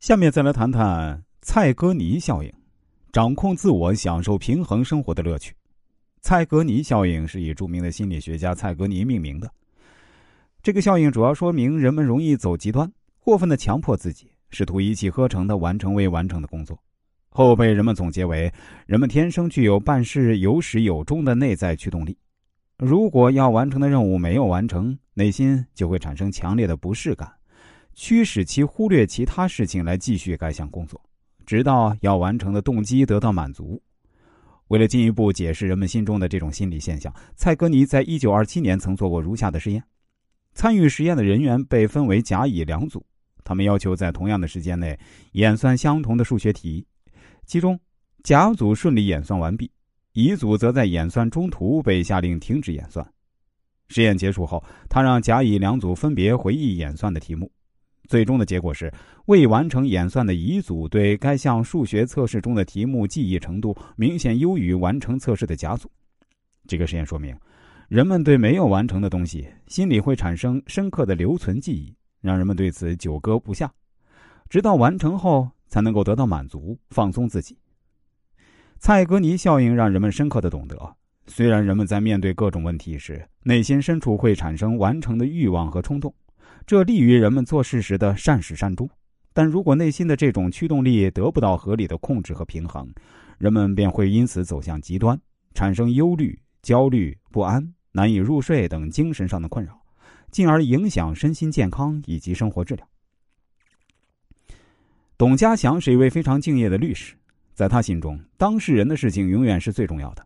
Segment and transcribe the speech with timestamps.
[0.00, 2.52] 下面再来谈谈蔡格尼效应，
[3.12, 5.52] 掌控自我，享受平衡生活的乐趣。
[6.20, 9.50] 蔡格尼效应是以著名的心理学家蔡格尼命名的。
[10.62, 16.80] 这个效应主要说明人们容易走极端，过分的强迫自己，试图一气呵成的完成未完成的工作。
[17.30, 18.52] 后被人们总结为：
[18.86, 22.16] 人们天生具有办事有始有终的内在驱动力。
[22.76, 27.28] 如果要完成的任务没有完成，内心就会产生强烈的不适感，
[28.00, 31.02] 驱使其忽略其他事情来继续该项工作，
[31.44, 33.82] 直到要完成的动机得到满足。
[34.68, 39.82] 为了进一步解释人们心中的这种心理现象，蔡格尼在一九二七年曾做过如下的实验：
[40.54, 43.04] 参与实验的人员被分为甲、乙两组，
[43.42, 44.96] 他们要求在同样的时间内
[45.32, 46.86] 演算相同的数学题。
[47.46, 47.78] 其中，
[48.22, 49.68] 甲组顺利演算完毕，
[50.12, 53.04] 乙组则在演算中途被下令停止演算。
[53.88, 57.50] 实验结束后，他让甲、乙两组分别回忆演算的题目。
[58.08, 58.90] 最终的结果是，
[59.26, 65.90] 未完成演算的乙组对该项数学测试中的题目记忆程度明显优于完成测试的甲组。
[66.66, 67.36] 这个实验说明，
[67.88, 73.70] 人们对没有完成的东西心里会产生深刻的留存记忆，让人们对此久搁不下，
[74.48, 77.58] 直到完成后才能够得到满足，放松自己。
[78.78, 86.14] 蔡格尼效应让人们深刻的懂得，虽然人们在面对各种问题时，内心深处会产生完成的欲望和冲动。
[86.68, 88.86] 这利于人们做事时的善始善终，
[89.32, 92.86] 但如果内心的这种驱动力得不到合理的控制和平衡，
[93.38, 95.18] 人们便会因此走向极端，
[95.54, 99.80] 产生忧虑、焦虑、不安、难以入睡等精神上的困扰，
[100.30, 102.86] 进而影响身心健康以及生活质量。
[105.16, 107.14] 董家祥是一位非常敬业的律师，
[107.54, 110.22] 在他心中，当事人的事情永远是最重要的。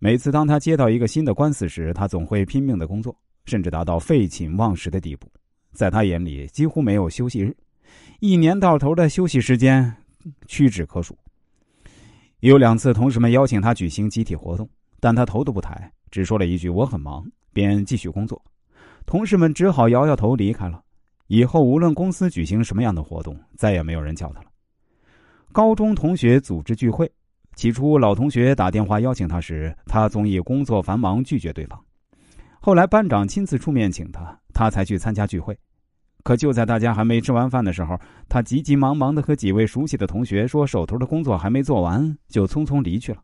[0.00, 5.30] 每次当他接到一个新的官司时，他总会拼命的工作，甚至达到废寝忘食的地步。
[5.72, 7.56] 在他眼里，几乎没有休息日，
[8.20, 9.94] 一年到头的休息时间
[10.46, 11.16] 屈指可数。
[12.40, 14.68] 有两次，同事们邀请他举行集体活动，
[14.98, 18.42] 但他头都不抬，只说了一句“我很忙”，便继续工作。
[19.04, 20.82] 同事们只好摇摇头离开了。
[21.26, 24.46] 以后无论公司举行什么样的活动，再也没有人叫他了。
[25.52, 27.10] 高中同学组织聚会，
[27.54, 31.78] 起初老同学打电话邀请他时，他总以工作繁忙拒绝对方。
[32.60, 34.38] 后来班长亲自出面请他。
[34.52, 35.56] 他才去参加聚会，
[36.22, 37.98] 可就在大家还没吃完饭的时候，
[38.28, 43.22] 他急急忙忙的和几位熟悉的同学说手头的工作还没做完，就匆匆离去了。